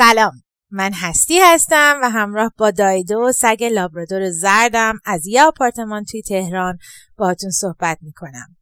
[0.00, 0.32] سلام.
[0.70, 6.78] من هستی هستم و همراه با دایدو سگ لابرادور زردم از یه آپارتمان توی تهران
[7.16, 8.56] باهاتون صحبت می‌کنم.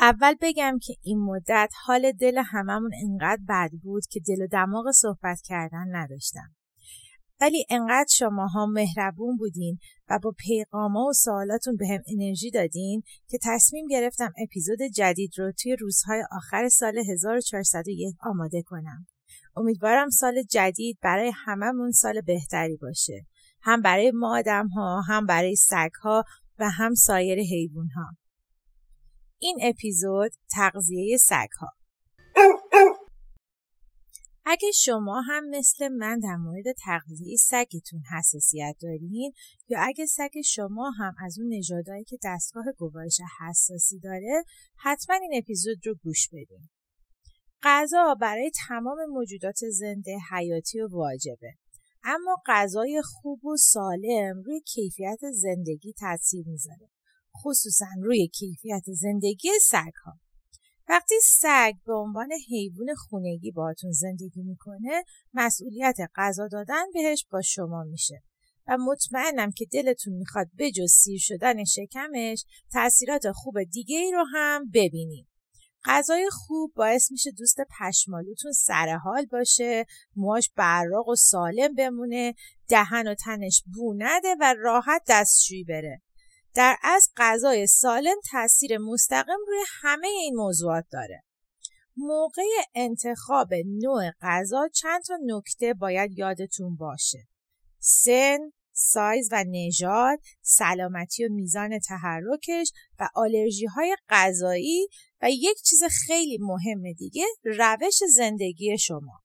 [0.00, 4.90] اول بگم که این مدت حال دل هممون انقدر بد بود که دل و دماغ
[4.90, 6.54] صحبت کردن نداشتم.
[7.40, 9.78] ولی انقدر شماها مهربون بودین
[10.08, 15.52] و با پیغاما و سوالاتون به هم انرژی دادین که تصمیم گرفتم اپیزود جدید رو
[15.62, 19.06] توی روزهای آخر سال 1401 آماده کنم.
[19.60, 23.26] امیدوارم سال جدید برای هممون سال بهتری باشه.
[23.62, 26.24] هم برای ما آدم ها، هم برای سگ ها
[26.58, 28.16] و هم سایر حیوان ها.
[29.38, 31.68] این اپیزود تغذیه سگ ها.
[34.44, 39.32] اگه شما هم مثل من در مورد تغذیه سگتون حساسیت دارین
[39.68, 44.44] یا اگه سگ شما هم از اون نژادهایی که دستگاه گوارش حساسی داره
[44.76, 46.68] حتما این اپیزود رو گوش بدین.
[47.62, 51.52] غذا برای تمام موجودات زنده حیاتی و واجبه.
[52.04, 56.90] اما غذای خوب و سالم روی کیفیت زندگی تاثیر می‌ذاره.
[57.44, 60.12] خصوصا روی کیفیت زندگی سگ ها.
[60.88, 67.84] وقتی سگ به عنوان حیوان خونگی باهاتون زندگی می‌کنه مسئولیت غذا دادن بهش با شما
[67.84, 68.22] میشه
[68.68, 74.70] و مطمئنم که دلتون می‌خواد بجز سیر شدن شکمش تاثیرات خوب دیگه ای رو هم
[74.74, 75.29] ببینید.
[75.84, 79.86] غذای خوب باعث میشه دوست پشمالوتون سرحال باشه
[80.16, 82.34] موهاش براق و سالم بمونه
[82.68, 86.02] دهن و تنش بو نده و راحت دستشویی بره.
[86.54, 91.22] در از غذای سالم تاثیر مستقیم روی همه این موضوعات داره.
[91.96, 92.42] موقع
[92.74, 97.28] انتخاب نوع غذا چند تا نکته باید یادتون باشه.
[97.78, 98.38] سن
[98.82, 104.88] سایز و نژاد، سلامتی و میزان تحرکش و آلرژی های غذایی
[105.22, 109.20] و یک چیز خیلی مهم دیگه روش زندگی شما.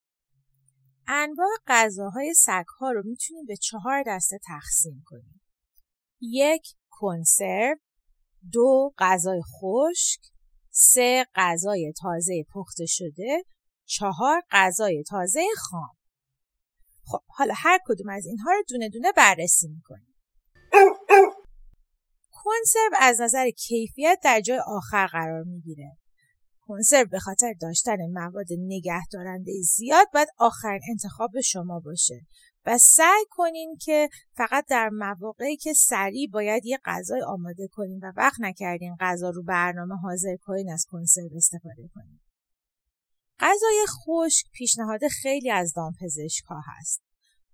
[1.08, 5.42] انواع غذاهای سگها رو می‌تونیم به چهار دسته تقسیم کنیم.
[6.22, 7.76] یک کنسرو،
[8.52, 10.20] دو غذای خشک،
[10.70, 13.44] سه غذای تازه پخته شده،
[13.86, 15.96] چهار غذای تازه خام.
[17.06, 20.16] خب حالا هر کدوم از اینها رو دونه دونه بررسی می‌کنیم.
[22.32, 25.98] کنسرو از نظر کیفیت در جای آخر قرار می‌گیره.
[26.68, 32.22] کنسرو به خاطر داشتن مواد نگهدارنده زیاد باید آخرین انتخاب شما باشه
[32.66, 38.12] و سعی کنین که فقط در مواقعی که سریع باید یه غذای آماده کنین و
[38.18, 42.20] وقت نکردین غذا رو برنامه حاضر کنین از کنسرو استفاده کنین.
[43.40, 45.74] غذای خشک پیشنهاد خیلی از
[46.50, 47.02] ها هست.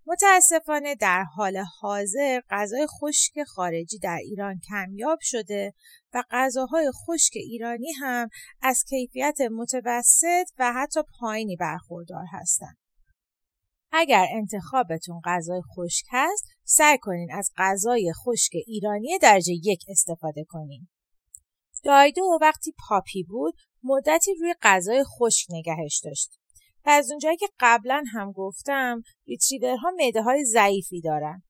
[0.06, 5.74] متاسفانه در حال حاضر غذای خشک خارجی در ایران کمیاب شده
[6.14, 8.30] و غذاهای خشک ایرانی هم
[8.62, 12.78] از کیفیت متوسط و حتی پایینی برخوردار هستند.
[13.92, 20.88] اگر انتخابتون غذای خشک هست، سعی کنین از غذای خشک ایرانی درجه یک استفاده کنین.
[21.84, 23.54] دایدو وقتی پاپی بود
[23.84, 26.40] مدتی روی غذای خشک نگهش داشت.
[26.86, 31.44] و از اونجایی که قبلا هم گفتم ریتریورها معده های ضعیفی دارن.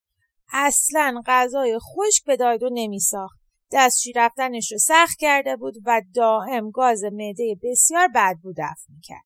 [0.54, 3.40] اصلا غذای خشک به دایدو نمیساخت.
[3.72, 9.26] دستشوی رفتنش رو سخت کرده بود و دائم گاز معده بسیار بدبو دفع می‌کرد.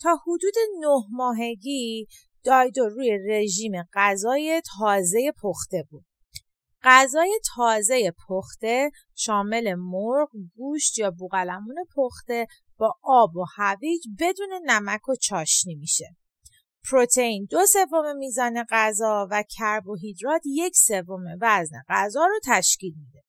[0.00, 2.06] تا حدود نه ماهگی
[2.44, 6.04] دایدو روی رژیم غذای تازه پخته بود.
[6.82, 12.46] غذای تازه پخته شامل مرغ، گوشت یا بوغلمون پخته
[12.76, 16.16] با آب و هویج بدون نمک و چاشنی میشه.
[16.90, 23.24] پروتئین دو سوم میزان غذا و کربوهیدرات یک سوم وزن غذا رو تشکیل میده.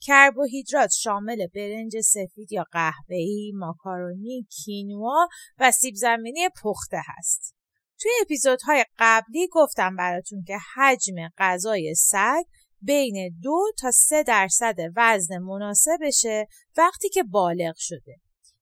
[0.00, 5.28] کربوهیدرات شامل برنج سفید یا قهوه‌ای، ماکارونی، کینوا
[5.58, 7.54] و سیب زمینی پخته هست.
[8.00, 12.44] توی اپیزودهای قبلی گفتم براتون که حجم غذای سگ
[12.82, 16.46] بین دو تا سه درصد وزن مناسبشه
[16.76, 18.16] وقتی که بالغ شده.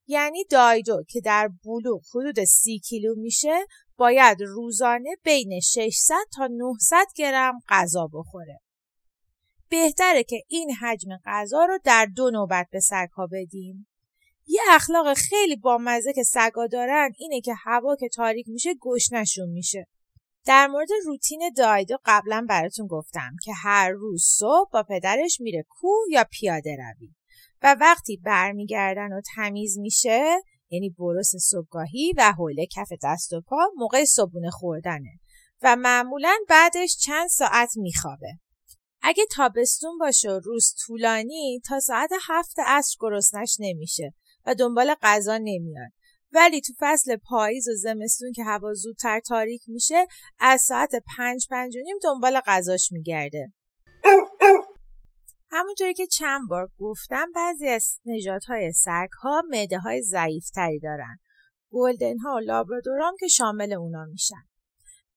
[0.07, 3.67] یعنی دایدو که در بلوغ حدود سی کیلو میشه
[3.97, 8.61] باید روزانه بین 600 تا 900 گرم غذا بخوره.
[9.69, 13.89] بهتره که این حجم غذا رو در دو نوبت به سگها بدیم.
[14.47, 19.87] یه اخلاق خیلی بامزه که سگا دارن اینه که هوا که تاریک میشه گشنشون میشه.
[20.47, 26.05] در مورد روتین دایدو قبلا براتون گفتم که هر روز صبح با پدرش میره کوه
[26.11, 27.15] یا پیاده روی
[27.63, 33.57] و وقتی برمیگردن و تمیز میشه یعنی برس صبحگاهی و حوله کف دست و پا
[33.77, 35.21] موقع صبحونه خوردنه
[35.63, 38.33] و معمولا بعدش چند ساعت میخوابه.
[39.03, 44.15] اگه تابستون باشه و روز طولانی تا ساعت هفت عصر گرسنش نمیشه
[44.47, 45.93] و دنبال غذا نمیاد.
[46.33, 50.07] ولی تو فصل پاییز و زمستون که هوا زودتر تاریک میشه
[50.39, 53.53] از ساعت پنج پنج و نیم دنبال غذاش میگرده.
[55.51, 61.19] همونطوری که چند بار گفتم بعضی از نژادهای سگ ها معده های ضعیفتری دارن.
[61.71, 64.45] گلدن ها و لابرادورام که شامل اونا میشن.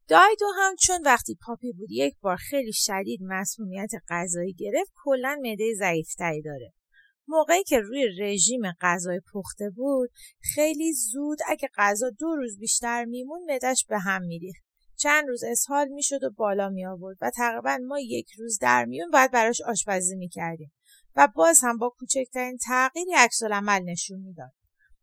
[0.07, 5.73] دایدو هم چون وقتی پاپی بود یک بار خیلی شدید مسمومیت غذایی گرفت کلا معده
[5.79, 6.73] ضعیفتری داره.
[7.29, 10.09] موقعی که روی رژیم غذای پخته بود
[10.55, 14.63] خیلی زود اگه غذا دو روز بیشتر میمون معدش به هم میریخت.
[14.95, 19.11] چند روز اسهال می‌شد و بالا می آورد و تقریبا ما یک روز در میون
[19.11, 20.71] باید براش آشپزی می‌کردیم
[21.15, 24.51] و باز هم با کوچکترین تغییری عکس عمل نشون می‌داد.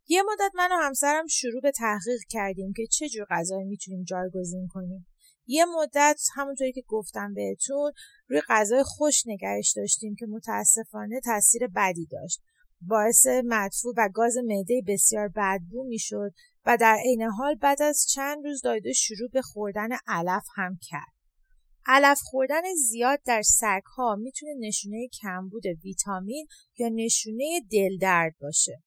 [0.09, 4.69] یه مدت من و همسرم شروع به تحقیق کردیم که چه جور غذایی می‌تونیم جایگزین
[4.69, 5.07] کنیم.
[5.47, 7.93] یه مدت همونطوری که گفتم بهتون
[8.29, 12.43] روی غذای خوش نگهش داشتیم که متاسفانه تاثیر بدی داشت.
[12.81, 16.33] باعث مدفوع و گاز معده بسیار بدبو می‌شد
[16.67, 21.13] و در عین حال بعد از چند روز دایده شروع به خوردن علف هم کرد.
[21.87, 26.47] علف خوردن زیاد در سگ ها می‌تونه نشونه کمبود ویتامین
[26.79, 28.83] یا نشونه دل درد باشه.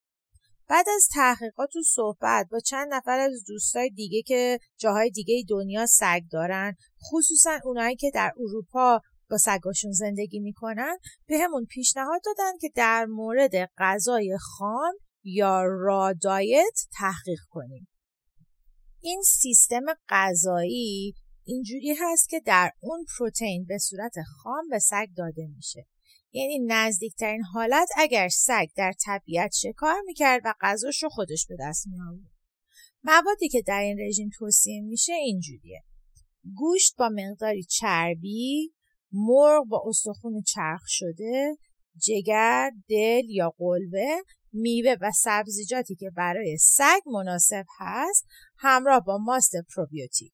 [0.69, 5.86] بعد از تحقیقات و صحبت با چند نفر از دوستای دیگه که جاهای دیگه دنیا
[5.86, 6.75] سگ دارن
[7.12, 13.06] خصوصا اونایی که در اروپا با سگاشون زندگی می‌کنن به همون پیشنهاد دادن که در
[13.06, 14.94] مورد غذای خام
[15.24, 17.88] یا را دایت تحقیق کنیم.
[19.01, 21.13] این سیستم غذایی
[21.44, 24.13] اینجوری هست که در اون پروتئین به صورت
[24.44, 25.86] خام به سگ داده میشه.
[26.31, 31.88] یعنی نزدیکترین حالت اگر سگ در طبیعت شکار می‌کرد و غذاش رو خودش به دست
[31.88, 31.97] می
[33.03, 35.83] موادی که در این رژیم توصیه میشه اینجوریه.
[36.56, 38.73] گوشت با مقداری چربی
[39.11, 41.57] مرغ با استخون چرخ شده
[42.01, 44.23] جگر دل یا قلبه
[44.53, 48.25] میوه و سبزیجاتی که برای سگ مناسب هست
[48.57, 50.33] همراه با ماست پروبیوتیک.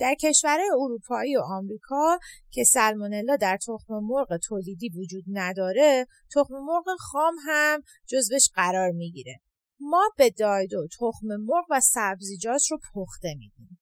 [0.00, 2.18] در کشورهای اروپایی و آمریکا
[2.50, 9.40] که سالمونلا در تخم مرغ تولیدی وجود نداره تخم مرغ خام هم جزوش قرار می‌گیره.
[9.80, 13.80] ما به دایدو تخم مرغ و سبزیجات رو پخته میدیم.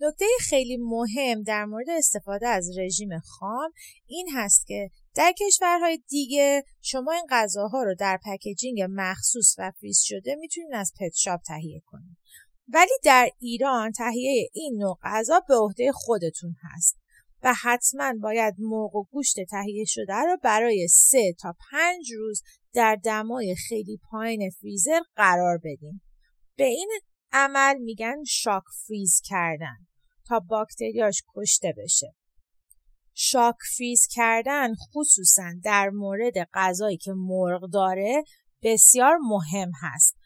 [0.00, 3.70] نکته خیلی مهم در مورد استفاده از رژیم خام
[4.06, 10.00] این هست که در کشورهای دیگه شما این غذاها رو در packaging مخصوص و فریز
[10.02, 12.16] شده می‌تونید از pet shop تهیه کنید.
[12.68, 16.98] ولی در ایران تهیه این نوع غذا به عهده خودتون هست
[17.42, 22.42] و حتما باید مرغ و گوشت تهیه شده رو برای سه تا پنج روز
[22.72, 26.00] در دمای خیلی پایین فریزر قرار بدین.
[26.56, 26.90] به این
[27.32, 29.76] عمل میگن شاک فریز کردن
[30.26, 32.14] تا باکتریاش کشته بشه.
[33.14, 38.24] شاک فریز کردن خصوصا در مورد غذایی که مرغ داره
[38.62, 40.16] بسیار مهم هست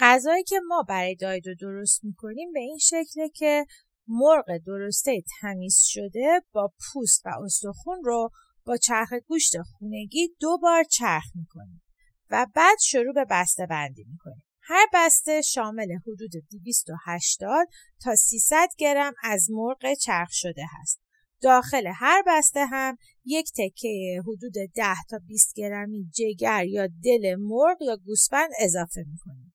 [0.00, 3.66] غذایی که ما برای دایدو درست می‌کنیم به این شکله که
[4.08, 8.30] مرغ درسته تمیز شده با پوست و استخون رو
[8.66, 11.82] با چرخ گوشت خونگی دو بار چرخ می‌کنیم
[12.30, 14.44] و بعد شروع به بسته بندی می‌کنیم.
[14.62, 17.68] هر بسته شامل حدود 280
[18.02, 21.00] تا 300 گرم از مرغ چرخ شده هست.
[21.40, 27.82] داخل هر بسته هم یک تکه حدود 10 تا 20 گرمی جگر یا دل مرغ
[27.82, 29.49] یا گوسفند اضافه می‌کنیم.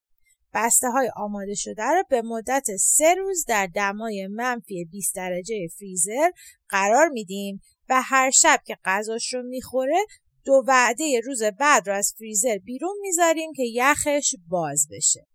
[0.55, 6.29] بسته های آماده شده را به مدت سه روز در دمای منفی 20 درجه فریزر
[6.69, 10.05] قرار میدیم و هر شب که غذاش رو می‌خوره
[10.45, 15.27] دو وعده روز بعد رو از فریزر بیرون می‌ذاریم که یخش باز بشه.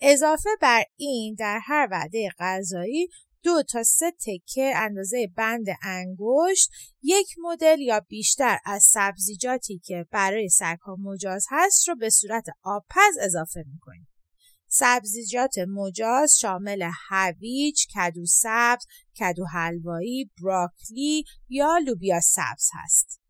[0.00, 3.08] اضافه بر این در هر وعده غذایی
[3.42, 6.70] دو تا سه تکه اندازه بند انگشت
[7.02, 13.18] یک مدل یا بیشتر از سبزیجاتی که برای سگها مجاز هست رو به صورت آبپز
[13.20, 14.08] اضافه می‌کنیم.
[14.68, 18.84] سبزیجات مجاز شامل هویج، کدو سبز،
[19.20, 23.20] کدو حلوایی، براکلی یا لوبیا سبز هست.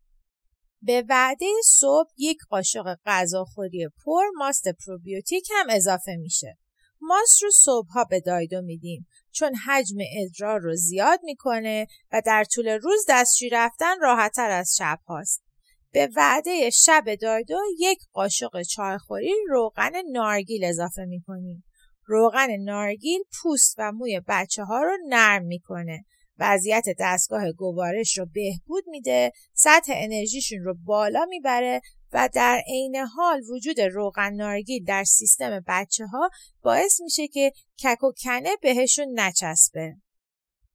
[0.81, 6.57] به وعده صبح یک قاشق غذاخوری پر ماست پروبیوتیک هم اضافه میشه.
[7.01, 12.67] ماست رو صبحها به دایدو میدیم چون حجم ادرار رو زیاد می‌کنه و در طول
[12.67, 15.48] روز دستشوی رفتن راحتتر از شب هاست.
[15.91, 21.63] به وعده شب دایدو یک قاشق چایخوری روغن نارگیل اضافه می‌کنیم.
[22.05, 26.05] روغن نارگیل پوست و موی بچه ها رو نرم می‌کنه.
[26.39, 31.81] وضعیت دستگاه گوارش رو بهبود میده، سطح انرژیشون رو بالا می‌بره
[32.13, 36.29] و در عین حال وجود روغن نارگیل در سیستم بچه ها
[36.61, 37.51] باعث میشه که
[37.83, 39.95] کک و کنه بهشون نچسبه.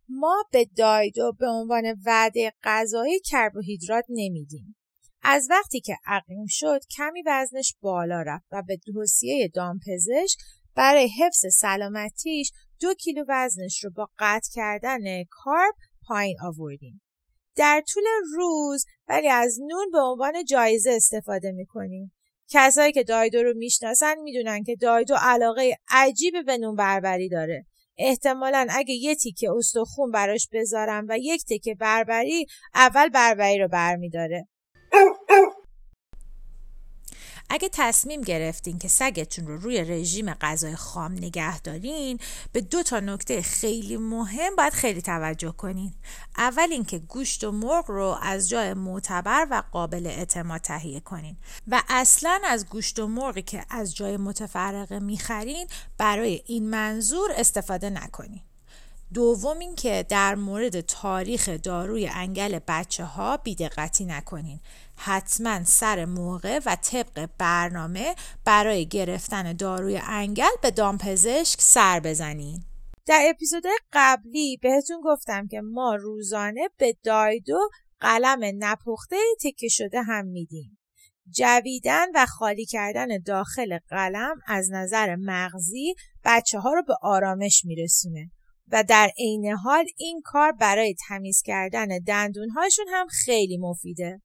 [0.08, 4.76] ما به دایدو به عنوان وعده غذایی کربوهیدرات نمیدیم.
[5.24, 10.38] از وقتی که عقیم شد کمی وزنش بالا رفت و به توصیه دامپزشک
[10.74, 15.74] برای حفظ سلامتیش دو کیلو وزنش رو با قطع کردن کارب
[16.08, 17.02] پایین آوردیم.
[17.56, 18.02] در طول
[18.34, 22.12] روز ولی از نون به عنوان جایزه استفاده می‌کنیم.
[22.48, 27.66] کسایی که دایدو رو می‌شناسن می‌دونن که دایدو علاقه عجیبی به نون بربری داره.
[27.98, 34.48] احتمالا اگه یه تیکه استخون براش بذارم و یک تیکه بربری اول بربری رو برمیداره.
[37.50, 42.18] اگه تصمیم گرفتین که سگتون رو روی رژیم غذای خام نگه دارین
[42.52, 45.94] به دو تا نکته خیلی مهم باید خیلی توجه کنین.
[46.36, 51.36] اول اینکه گوشت و مرغ رو از جای معتبر و قابل اعتماد تهیه کنین
[51.68, 55.66] و اصلا از گوشت و مرغی که از جای متفرقه می‌خرین
[55.98, 58.42] برای این منظور استفاده نکنین.
[59.14, 64.60] دوم اینکه در مورد تاریخ داروی انگل بچه ها بیدقتی نکنین.
[64.96, 72.64] حتما سر موقع و طبق برنامه برای گرفتن داروی انگل به دامپزشک سر بزنین.
[73.06, 77.68] در اپیزود قبلی بهتون گفتم که ما روزانه به دایدو
[78.00, 80.78] قلم نپخته تکه شده هم میدیم.
[81.30, 85.94] جویدن و خالی کردن داخل قلم از نظر مغزی
[86.24, 88.30] بچه ها رو به آرامش میرسونه.
[88.72, 94.22] و در عین حال این کار برای تمیز کردن دندون هاشون هم خیلی مفیده.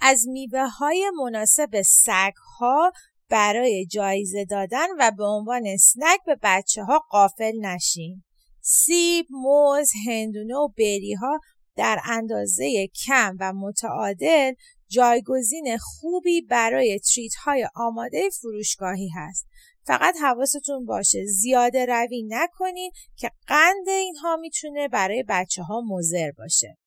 [0.00, 2.92] از میوه های مناسب سگ ها
[3.28, 8.22] برای جایزه دادن و به عنوان سنگ به بچه ها قافل نشین.
[8.60, 11.40] سیب، موز، هندونه و بری ها
[11.76, 14.52] در اندازه کم و متعادل
[14.88, 19.46] جایگزین خوبی برای تریت های آماده فروشگاهی هست
[19.88, 26.78] فقط حواستون باشه زیاده روی نکنین که قند اینها می‌تونه برای بچه ها مزر باشه.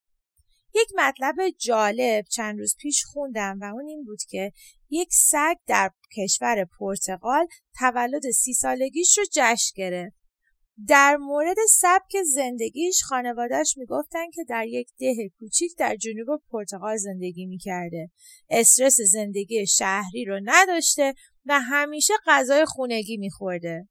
[0.75, 4.51] یک مطلب جالب چند روز پیش خوندم و اون این بود که
[4.89, 7.48] یک سگ در کشور پرتغال
[7.79, 10.21] تولد سی سالگیش رو جشن گرفت.
[10.88, 17.46] در مورد سبک زندگیش خانوادهش می‌گفتن که در یک ده کوچیک در جنوب پرتغال زندگی
[17.46, 18.10] می‌کرده.
[18.50, 21.14] استرس زندگی شهری رو نداشته
[21.46, 23.88] و همیشه غذای خونگی میخورده.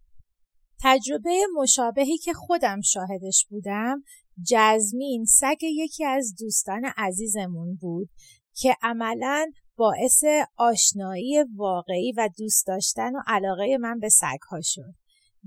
[0.83, 4.03] تجربه مشابهی که خودم شاهدش بودم
[4.51, 8.09] جزمین سگ یکی از دوستان عزیزمون بود
[8.57, 10.25] که عملا باعث
[10.57, 15.00] آشنایی واقعی و دوست داشتن و علاقه من به سگها شد.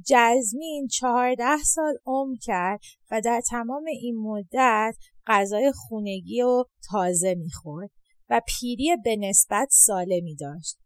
[0.06, 2.80] جزمین چهارده سال عمر کرد
[3.12, 4.96] و در تمام این مدت
[5.28, 7.90] غذای خونگی و تازه می‌خورد
[8.30, 10.78] و پیری به نسبت سالمی داشت.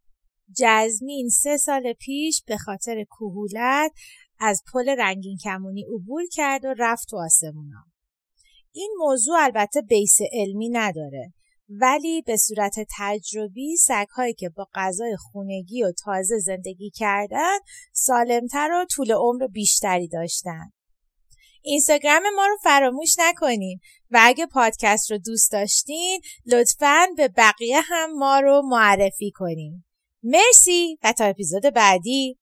[0.57, 3.91] جزمین سه سال پیش به خاطر کهولت
[4.39, 7.85] از پل رنگین کمونی عبور کرد و رفت تو آسمونا.
[8.71, 11.33] این موضوع البته بیس علمی نداره
[11.69, 17.57] ولی به صورت تجربی سگهایی که با غذای خونگی و تازه زندگی کردن
[17.93, 20.71] سالمتر و طول عمر بیشتری داشتن.
[21.61, 23.79] اینستاگرام ما رو فراموش نکنین
[24.11, 29.83] و اگه پادکست رو دوست داشتین لطفا به بقیه هم ما رو معرفی کنین.
[30.23, 32.37] مرسی و تا اپیزود بعدی